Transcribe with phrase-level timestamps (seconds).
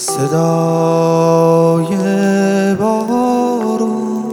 [0.00, 1.86] صدای
[2.74, 4.24] بارون.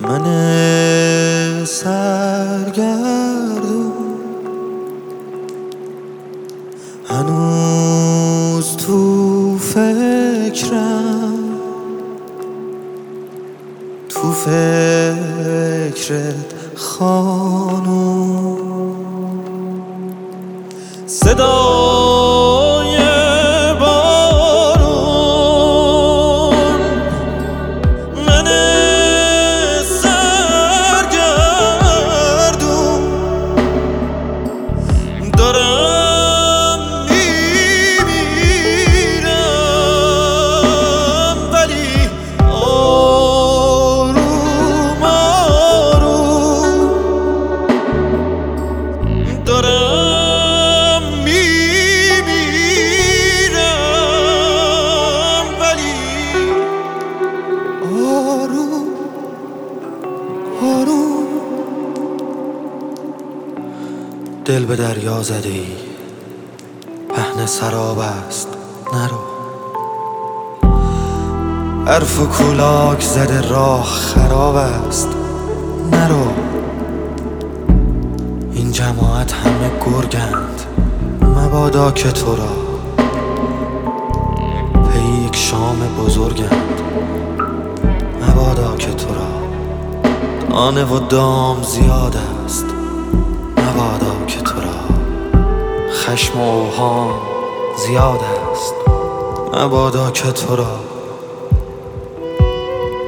[0.00, 0.24] من
[1.64, 2.72] سرگردون.
[7.08, 11.34] هنوز تو فکرم.
[14.08, 15.34] تو فکرت
[16.74, 18.58] خانون
[21.06, 21.97] صدای
[64.48, 65.66] دل به دریا زده ای
[67.08, 68.48] پهن سراب است
[68.92, 69.18] نرو.
[71.86, 75.08] حرف و کولاک زده راه خراب است
[75.92, 76.26] نرو.
[78.52, 80.62] این جماعت همه گرگند
[81.22, 82.52] مبادا که تو را.
[84.92, 86.80] پی یک شام بزرگند
[88.28, 89.28] مبادا که تو را.
[90.50, 92.77] دانه و دام زیاد است.
[96.08, 97.12] خشم و اوهام
[97.86, 98.20] زیاد
[98.52, 98.74] است.
[99.54, 100.80] مبادا که تو را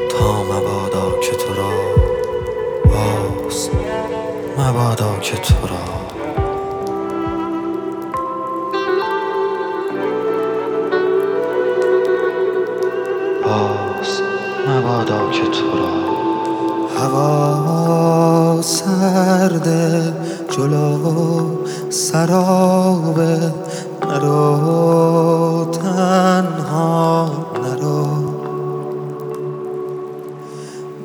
[0.09, 1.71] تا مبادا که تو را.
[2.85, 3.71] باز
[4.59, 5.85] مبادا که تو را.
[13.45, 14.21] باز
[14.69, 15.91] مبادا که تو را.
[17.01, 20.15] هوا سرده
[20.51, 21.61] جلو
[21.91, 22.90] سرابه
[25.73, 27.31] تنها
[27.63, 28.07] نرو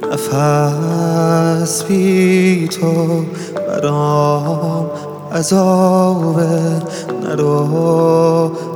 [0.04, 3.24] نفس بی تو
[3.68, 4.86] برام
[5.32, 6.82] عذابه
[7.24, 8.75] نرو.